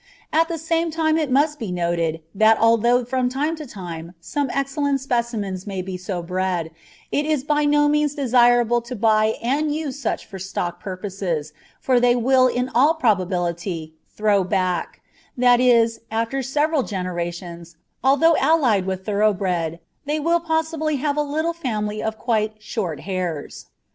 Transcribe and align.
At 0.33 0.47
the 0.47 0.57
same 0.57 0.89
time 0.89 1.15
it 1.15 1.29
must 1.29 1.59
be 1.59 1.71
noted, 1.71 2.21
that, 2.33 2.57
although 2.59 3.05
from 3.05 3.29
time 3.29 3.55
to 3.57 3.67
time 3.67 4.15
some 4.19 4.49
excellent 4.51 4.99
specimens 4.99 5.67
may 5.67 5.83
be 5.83 5.95
so 5.95 6.23
bred, 6.23 6.71
it 7.11 7.23
is 7.27 7.43
by 7.43 7.65
no 7.65 7.87
means 7.87 8.15
desirable 8.15 8.81
to 8.81 8.95
buy 8.95 9.35
and 9.43 9.75
use 9.75 9.99
such 10.01 10.25
for 10.25 10.39
stock 10.39 10.79
purposes, 10.79 11.53
for 11.79 11.99
they 11.99 12.15
will 12.15 12.47
in 12.47 12.71
all 12.73 12.95
probability 12.95 13.93
"throw 14.09 14.43
back" 14.43 15.01
that 15.37 15.59
is, 15.59 15.99
after 16.09 16.41
several 16.41 16.81
generations, 16.81 17.77
although 18.03 18.35
allied 18.37 18.87
with 18.87 19.05
thoroughbred, 19.05 19.79
they 20.05 20.19
will 20.19 20.39
possibly 20.39 20.95
have 20.95 21.15
a 21.15 21.21
little 21.21 21.53
family 21.53 22.01
of 22.01 22.17
quite 22.17 22.53
"short 22.57 23.01
hairs." 23.01 23.67